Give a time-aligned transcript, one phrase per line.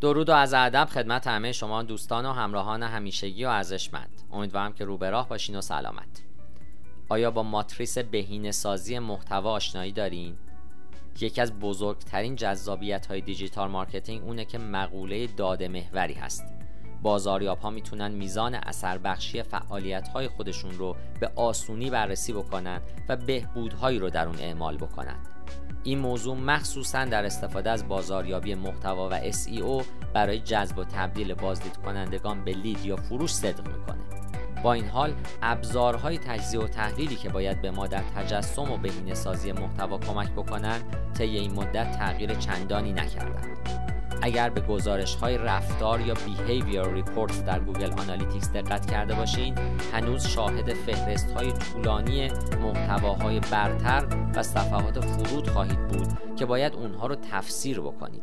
[0.00, 4.22] درود و عرض ادب خدمت همه شما دوستان و همراهان همیشگی و ارزشمند.
[4.32, 6.22] امیدوارم که رو به راه باشین و سلامت.
[7.08, 10.36] آیا با ماتریس بهینه سازی محتوا آشنایی دارین؟
[11.20, 16.44] یکی از بزرگترین جذابیت های digital marketing اونه که مقوله داده محوری هست.
[17.02, 23.16] بازاریاب ها می‌تونن میزان اثر بخشی فعالیت های خودشون رو به آسونی بررسی بکنن و
[23.16, 25.16] بهبودهایی رو در اون اعمال بکنن.
[25.82, 31.76] این موضوع مخصوصا در استفاده از بازاریابی محتوا و SEO برای جذب و تبدیل بازدید
[31.76, 34.00] کنندگان به lead یا فروش صدق می‌کنه.
[34.62, 39.14] با این حال ابزارهای تجزیه و تحلیلی که باید به ما در تجسم و بهینه
[39.14, 43.79] سازی محتوا کمک بکنند طی این مدت تغییر چندانی نکردند.
[44.22, 49.54] اگر به گزارش های رفتار یا behavior reports در Google Analytics دقت کرده باشین
[49.92, 52.28] هنوز شاهد فهرست های طولانی
[52.62, 58.22] محتواهای برتر و صفحات فرود خواهید بود که باید اونها رو تفسیر بکنید.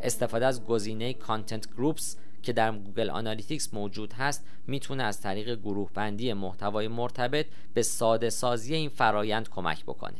[0.00, 5.90] استفاده از گزینه content groups که در Google Analytics موجود هست می‌تونه از طریق گروه
[5.94, 10.16] بندی محتوای مرتبط به ساده سازی این فرایند کمک بکنه.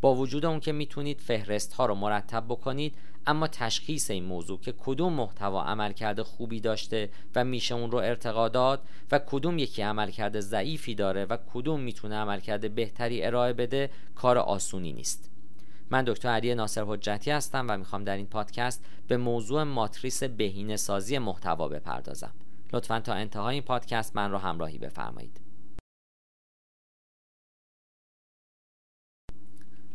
[0.00, 2.94] با وجود اون که می‌تونید فهرست ها رو مرتب بکنید
[3.26, 8.48] اما تشخیص این موضوع که کدوم محتوا عملکرد خوبی داشته و میشه اون رو ارتقا
[8.48, 14.38] داد و کدوم یکی عملکرد ضعیفی داره و کدوم می‌تونه عملکرد بهتری ارائه بده کار
[14.38, 15.30] آسونی نیست.
[15.90, 20.76] من دکتر علی ناصر حجتی هستم و می‌خوام در این پادکست به موضوع ماتریس بهینه
[20.76, 22.32] سازی محتوا بپردازم.
[22.72, 25.43] لطفا تا انتهای این پادکست من رو همراهی بفرمایید.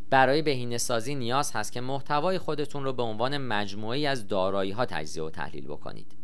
[0.09, 4.85] برای بهینه سازی نیاز هست که محتوای خودتون رو به عنوان مجموعی از دارایی ها
[4.85, 6.15] تجزیه و تحلیل بکنید.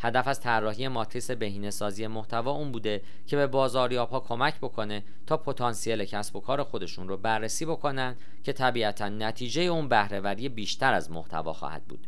[0.00, 5.04] هدف از طراحی ماتریس بهینه سازی محتوا اون بوده که به بازاریاب ها کمک بکنه
[5.26, 10.94] تا پتانسیل کسب و کار خودشون رو بررسی بکنن که طبیعتا نتیجه اون بهرهوری بیشتر
[10.94, 12.06] از محتوا خواهد بود.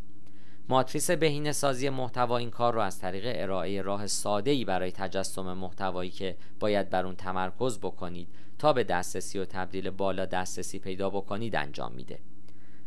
[0.68, 5.52] ماتریس بهینه سازی محتوا این کار رو از طریق ارائه راه ساده ای برای تجسم
[5.52, 11.10] محتوایی که باید بر اون تمرکز بکنید تا به دسترسی و تبدیل بالا دسترسی پیدا
[11.10, 12.18] بکنید انجام میده.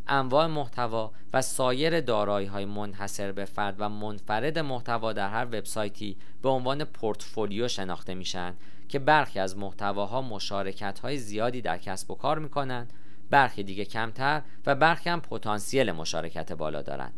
[0.07, 6.17] انواع محتوا و سایر دارایی های منحصر به فرد و منفرد محتوا در هر وبسایتی
[6.41, 8.53] به عنوان پورتفولیو شناخته میشن
[8.89, 12.87] که برخی از محتواها مشارکت های زیادی در کسب و کار می‌کنن
[13.29, 17.13] برخی دیگه کمتر و برخی هم پتانسیل مشارکت بالا دارند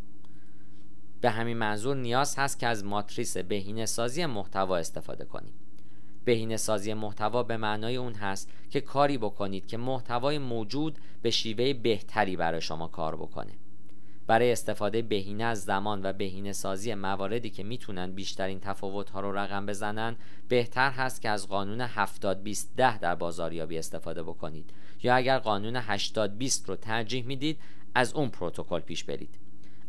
[1.21, 5.53] به همین منظور نیاز هست که از ماتریس بهینه سازی محتوا استفاده کنیم.
[6.25, 11.73] بهینه سازی محتوا به معنای اون هست که کاری بکنید که محتوای موجود به شیوه
[11.73, 13.51] بهتری برای شما کار بکنه.
[14.28, 19.31] برای استفاده بهینه از زمان و بهینه سازی مواردی که می‌تونن بیشترین تفاوت ها رو
[19.38, 20.16] رقم بزنن
[20.47, 24.69] بهتر هست که از قانون 70 20 10 در بازاریابی استفاده بکنید.
[25.03, 27.59] یا اگر قانون 80 20 رو ترجیح می‌دید
[27.95, 29.42] از اون پروتکل پیش برید.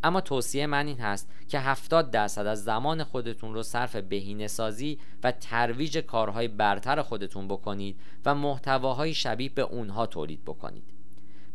[0.05, 4.99] اما توصیه من این هست که 70 درصد از زمان خودتون رو صرف بهینه سازی
[5.23, 10.85] و ترویج کارهای برتر خودتون بکنید و محتواهای شبیه به اونها تولید بکنید.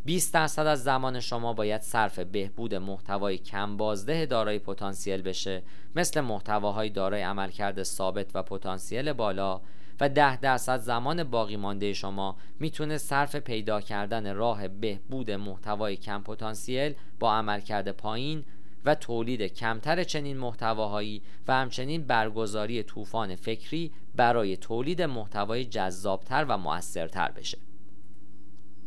[0.05, 5.63] 20 درصد از زمان شما باید صرف بهبود محتوای کم بازده دارای پتانسیل بشه
[5.95, 9.61] مثل محتواهای دارای عملکرد ثابت و پتانسیل بالا
[9.99, 16.23] و ده درصد زمان باقی مانده شما می‌تونه صرف پیدا کردن راه بهبود محتوای کم
[16.23, 18.45] پتانسیل با عملکرد پایین
[18.85, 26.57] و تولید کمتر چنین محتواهایی و همچنین برگزاری طوفان فکری برای تولید محتوای جذابتر و
[26.57, 27.57] موثرتر بشه.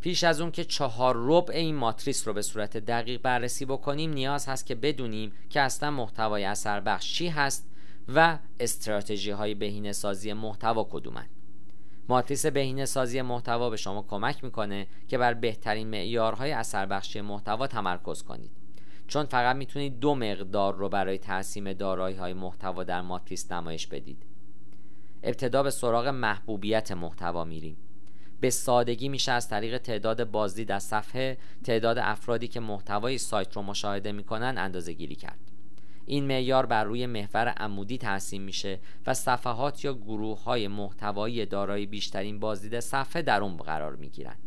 [0.01, 4.49] پیش از اون که چهار ربع این ماتریس رو به صورت دقیق بررسی بکنیم نیاز
[4.49, 7.72] هست که بدونیم که اصلا محتوای اثر بخش چی هست
[8.09, 11.27] و استراتژی های بهینه سازی محتوا کدومن؟
[12.09, 17.67] ماتریس بهینه سازی محتوا به شما کمک می‌کنه که بر بهترین معیارهای اثر بخشی محتوا
[17.67, 18.51] تمرکز کنید.
[19.07, 24.23] چون فقط می‌تونید دو مقدار رو برای ترسیم دارایی های محتوا در ماتریس نمایش بدید.
[25.23, 27.77] ابتدا به سراغ محبوبیت محتوا میریم.
[28.41, 33.63] به سادگی میشه از طریق تعداد بازدید از صفحه تعداد افرادی که محتوای سایت رو
[33.63, 35.52] مشاهده می‌کنن اندازه گیری کرد.
[36.07, 41.87] این معیار بر روی محور عمودی ترسیم میشه و صفحات یا گروه های محتوایی دارای
[41.87, 44.39] بیشترین بازدید صفحه در اون قرار می‌گیرند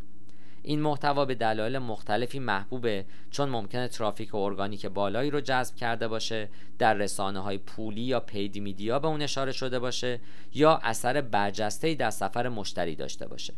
[0.68, 6.07] این محتوا به دلایل مختلفی محبوبه چون ممکنه ترافیک و ارگانیک بالایی رو جذب کرده
[6.07, 6.50] باشه
[6.80, 10.19] در رسانه های پولی یا پیدی میدیا به اون اشاره شده باشه
[10.54, 13.54] یا اثر برجسته در سفر مشتری داشته باشه.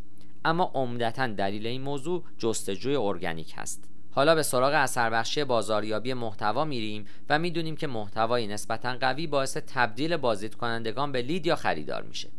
[0.46, 3.90] اما عمدتا دلیل این موضوع جستجوی ارگانیک هست.
[4.18, 9.58] حالا به سراغ اثر بخشی بازاریابی محتوا میریم و می‌دونیم که محتوایی نسبتا قوی باعث
[9.58, 12.30] تبدیل بازدید کنندگان به لید یا خریدار میشه.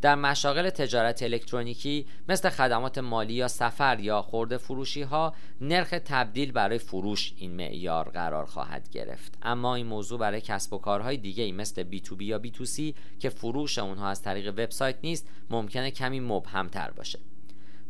[0.00, 6.52] در مشاغل تجارت الکترونیکی مثل خدمات مالی یا سفر یا خورده فروشی ها نرخ تبدیل
[6.52, 9.38] برای فروش این معیار قرار خواهد گرفت.
[9.42, 12.50] اما این موضوع برای کسب و کارهای دیگه ای مثل بی تو بی یا بی
[12.50, 17.18] تو سی که فروش اونها از طریق وبسایت نیست ممکنه کمی مبهمتر باشه.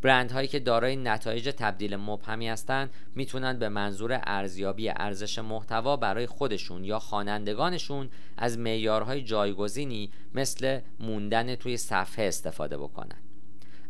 [0.03, 6.27] برند هایی که دارای نتایج تبدیل مبهمی هستند می‌تونن به منظور ارزیابی ارزش محتوا برای
[6.27, 13.19] خودشون یا خوانندگانشون از معیارهای جایگزینی مثل موندن توی صفحه استفاده بکنن.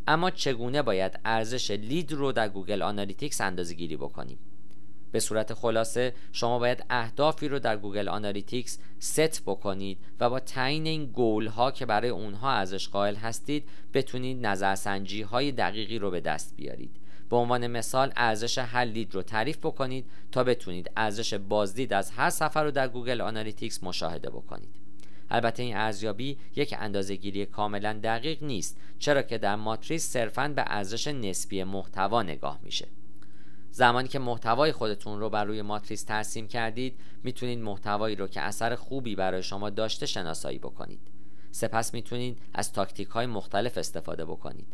[0.07, 4.39] اما چگونه باید ارزش lead رو در Google Analytics اندازه گیری بکنیم؟
[5.13, 10.87] به صورت خلاصه شما باید اهدافی رو در Google Analytics set بکنید و با تعیین
[10.87, 16.21] این گول ها که برای اونها ارزش قائل هستید بتونید نظرسنجی های دقیقی رو به
[16.21, 16.91] دست بیارید.
[17.31, 22.31] به عنوان مثال ارزش هر lead رو تعریف بکنید تا بتونید ارزش بازدید از هر
[22.31, 24.89] صفحه رو در Google Analytics مشاهده بکنید.
[25.31, 26.75] البته این ارزیابی یک
[27.21, 32.89] گیری کاملا دقیق نیست چرا که در ماتریس صرفا به ارزش نسبی محتوا نگاه میشه.
[33.79, 38.75] زمانی که محتوای خودتون رو بر روی ماتریس ترسیم کردید می‌تونید محتوایی رو که اثر
[38.75, 41.01] خوبی برای شما داشته شناسایی بکنید.
[41.51, 44.67] سپس می‌تونید از تاکتیک های مختلف استفاده بکنید.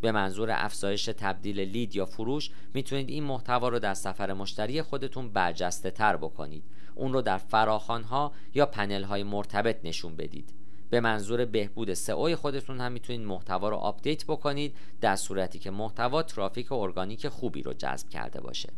[0.00, 5.28] به منظور افزایش تبدیل لید یا فروش می‌تونید این محتوا رو در سفر مشتری خودتون
[5.28, 6.64] برجسته تر بکنید.
[6.94, 10.54] اون رو در فراخوان ها یا پنل های مرتبط نشون بدید.
[10.90, 16.22] به منظور بهبود SEO خودتون هم می‌تونید محتوا رو update بکنید در صورتی که محتوا
[16.22, 18.72] ترافیک ارگانیک خوبی رو جذب کرده باشه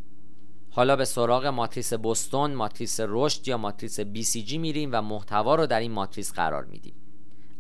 [0.71, 5.81] حالا به سراغ ماتریس Boston، ماتریس رشد یا ماتریس BCG میریم و محتوا رو در
[5.81, 6.95] این ماتریس قرار میدیم.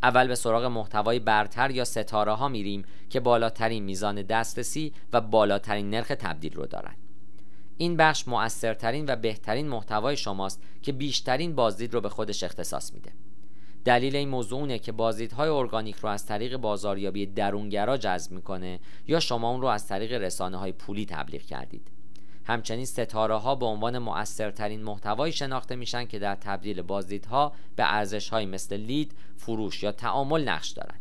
[0.02, 5.90] اول به سراغ محتوای برتر یا ستاره ها میریم که بالاترین میزان دسترسی و بالاترین
[5.90, 6.94] نرخ تبدیل رو دارن.
[7.76, 13.12] این بخش مؤثرترین و بهترین محتوای شماست که بیشترین بازدید رو به خودش اختصاص میده.
[13.88, 19.20] دلیل این موضوع اونه که بازدیدهای ارگانیک رو از طریق بازاریابی درونگرا جذب می‌کنه یا
[19.20, 21.90] شما اون رو از طریق رسانه های پولی تبلیغ کردید
[22.44, 28.28] همچنین ستاره ها به عنوان مؤثرترین محتوایی شناخته میشن که در تبدیل بازدیدها به ارزش
[28.28, 31.00] های مثل لید، فروش یا تعامل نقش دارند.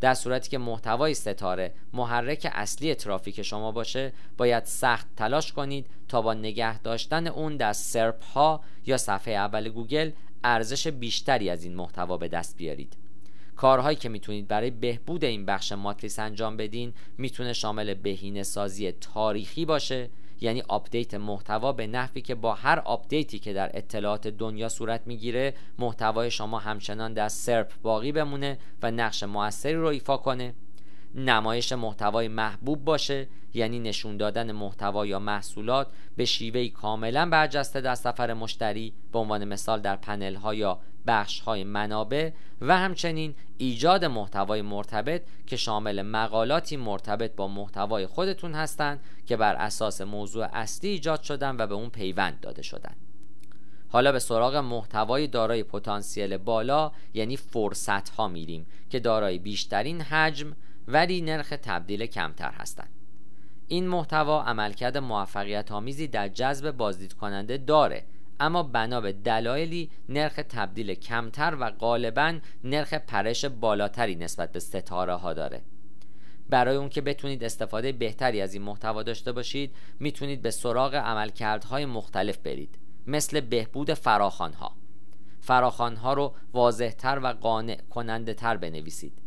[0.00, 6.22] در صورتی که محتوای ستاره محرک اصلی ترافیک شما باشه باید سخت تلاش کنید تا
[6.22, 10.10] با نگه داشتن اون در سرپ ها یا صفحه اول گوگل
[10.44, 12.96] ارزش بیشتری از این محتوا به دست بیارید.
[13.56, 19.64] کارهایی که می‌تونید برای بهبود این بخش ماتریس انجام بدین می‌تونه شامل بهینه سازی تاریخی
[19.64, 20.10] باشه
[20.40, 25.06] یعنی update محتوا به نحوی که با هر update ی که در اطلاعات دنیا صورت
[25.06, 30.54] می‌گیره محتوای شما همچنان در SERP باقی بمونه و نقش موثری رو ایفا کنه.
[31.14, 37.94] نمایش محتوای محبوب باشه یعنی نشون دادن محتوا یا محصولات به شیوهی کاملا برجسته در
[37.94, 42.30] سفر مشتری به عنوان مثال در پنل ها یا بخش های منابع
[42.60, 49.54] و همچنین ایجاد محتوای مرتبط که شامل مقالاتی مرتبط با محتوای خودتون هستند که بر
[49.54, 52.94] اساس موضوع اصلی ایجاد شدن و به اون پیوند داده شدن.
[53.88, 60.56] حالا به سراغ محتوای دارای پتانسیل بالا یعنی فرصت ها میریم که دارای بیشترین حجم
[60.88, 62.90] ولی نرخ تبدیل کمتر هستند.
[63.68, 68.04] این محتوا عملکرد موفقیت آمیزی در جذب بازدید کننده داره
[68.40, 75.14] اما بنا به دلایلی نرخ تبدیل کمتر و غالبا نرخ پرش بالاتری نسبت به ستاره
[75.14, 75.62] ها داره.
[76.48, 81.86] برای اون که بتونید استفاده بهتری از این محتوا داشته باشید می‌تونید به سراغ عملکردهای
[81.86, 84.76] مختلف برید مثل بهبود فراخان ها
[85.40, 89.23] فراخان ها رو واضحتر و قانع کننده تر بنویسید.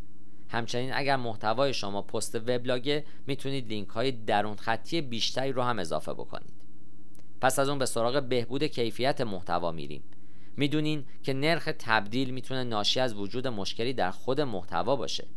[0.49, 6.13] همچنین اگر محتوای شما پست وبلاگه می‌تونید لینک های درون خطی بیشتری رو هم اضافه
[6.13, 6.53] بکنید.
[7.41, 10.03] پس از اون به سراغ بهبود کیفیت محتوا میریم.
[10.57, 15.27] می‌دونین که نرخ تبدیل می‌تونه ناشی از وجود مشکلی در خود محتوا باشه.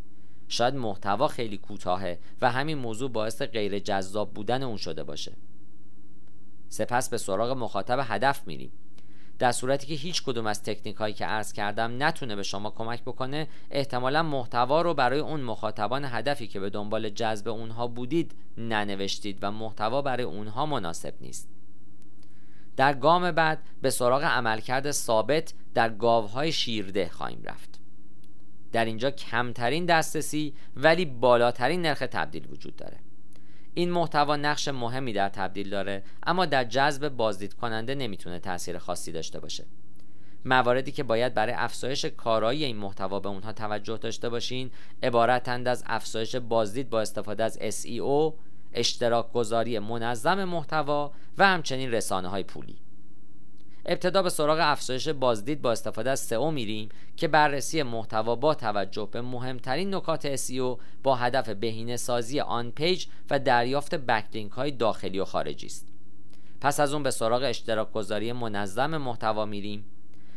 [0.49, 5.33] شاید محتوا خیلی کوتاهه و همین موضوع باعث غیر جذاب بودن اون شده باشه.
[6.69, 8.73] سپس به سراغ مخاطب هدف میریم.
[9.41, 13.03] در صورتی که هیچ کدوم از تکنیک هایی که عرض کردم نتونه به شما کمک
[13.03, 19.39] بکنه احتمالا محتوا رو برای اون مخاطبان هدفی که به دنبال جذب اونها بودید ننوشتید
[19.43, 21.49] و محتوا برای اونها مناسب نیست.
[22.77, 27.81] در گام بعد به سراغ عملکرد ثابت در گاوهای شیرده خواهیم رفت.
[28.73, 32.97] در اینجا کمترین دسترسی ولی بالاترین نرخ تبدیل وجود داره.
[33.75, 39.13] این محتوا نقش مهمی در تبدیل داره اما در جذب بازدید کننده نمی‌تونه تاثیر خاصی
[39.13, 39.65] داشته باشه.
[40.45, 44.71] مواردی که باید برای افزایش کارایی این محتوا به اونها توجه داشته باشین
[45.03, 48.33] عبارتند از افزایش بازدید با استفاده از SEO
[48.73, 52.77] اشتراک گذاری منظم محتوا و همچنین رسانه های پولی.
[53.91, 59.09] ابتدا به سراغ افزایش بازدید با استفاده از سئو میریم که بررسی محتوا با توجه
[59.13, 65.19] به مهمترین نکات SEO با هدف بهینه سازی آن پیج و دریافت بکلینک های داخلی
[65.19, 65.89] و خارجی است.
[66.61, 69.85] پس از اون به سراغ اشتراک گذاری منظم محتوا میریم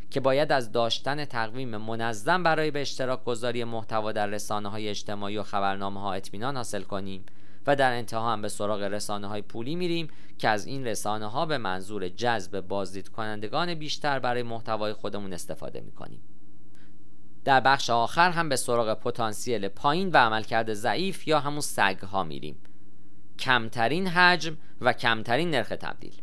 [0.10, 5.38] که باید از داشتن تقویم منظم برای به اشتراک گذاری محتوا در رسانه های اجتماعی
[5.38, 7.25] و خبرنامه ها اطمینان حاصل کنیم
[7.67, 11.46] و در انتها هم به سراغ رسانه های پولی میریم که از این رسانه ها
[11.46, 16.22] به منظور جذب بازدید کنندگان بیشتر برای محتوای خودمون استفاده می‌کنیم.
[17.46, 22.24] در بخش آخر هم به سراغ پتانسیل پایین و عملکرد ضعیف یا همون سگ ها
[22.24, 22.60] میریم.
[23.39, 26.22] کمترین حجم و کمترین نرخ تبدیل.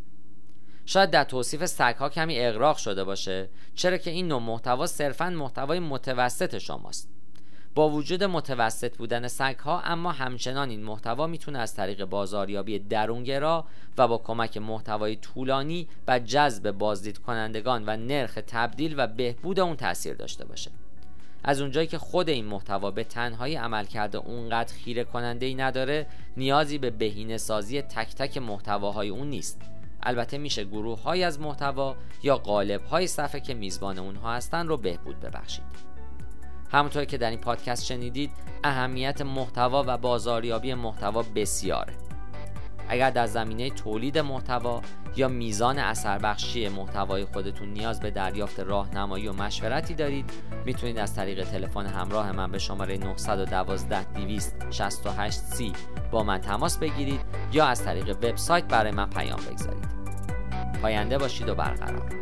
[0.86, 5.30] شاید در توصیف سگ ها کمی اغراق شده باشه چرا که این نوع محتوا صرفا
[5.30, 7.19] محتوای متوسط شماست.
[7.74, 13.64] با وجود متوسط بودن سگ اما همچنان این محتوا می‌تونه از طریق بازاریابی درونگرا
[13.98, 19.76] و با کمک محتوای طولانی و جذب بازدید کنندگان و نرخ تبدیل و بهبود اون
[19.76, 20.70] تاثیر داشته باشه.
[21.44, 26.06] از اونجایی که خود این محتوا به تنهایی عمل کرده اونقدر خیره کننده ای نداره
[26.36, 29.60] نیازی به بهینه سازی تک تک محتواهای اون نیست.
[30.02, 34.76] البته میشه گروه های از محتوا یا قالب های صفحه که میزبان اونها هستن رو
[34.76, 35.89] بهبود ببخشید.
[36.72, 38.30] همونطور که در این پادکست شنیدید
[38.64, 41.92] اهمیت محتوا و بازاریابی محتوا بسیاره.
[42.88, 44.82] اگر در زمینه تولید محتوا
[45.16, 50.30] یا میزان اثر بخشی محتوای خودتون نیاز به دریافت راهنمایی و مشورتی دارید
[50.66, 55.72] می‌تونید از طریق تلفن همراه من به شماره 912 268 سی
[56.10, 57.20] با من تماس بگیرید
[57.52, 59.88] یا از طریق وبسایت برای من پیام بگذارید.
[60.82, 62.20] پاینده باشید و برقرار.